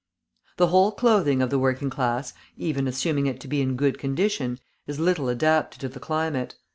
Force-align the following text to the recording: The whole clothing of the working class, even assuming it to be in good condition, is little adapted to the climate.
The 0.57 0.69
whole 0.69 0.93
clothing 0.93 1.43
of 1.43 1.51
the 1.51 1.59
working 1.59 1.91
class, 1.91 2.33
even 2.57 2.87
assuming 2.87 3.27
it 3.27 3.39
to 3.41 3.47
be 3.47 3.61
in 3.61 3.75
good 3.75 3.99
condition, 3.99 4.57
is 4.87 4.99
little 4.99 5.29
adapted 5.29 5.79
to 5.81 5.89
the 5.89 5.99
climate. 5.99 6.55